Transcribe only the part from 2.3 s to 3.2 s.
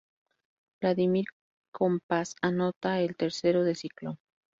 anota el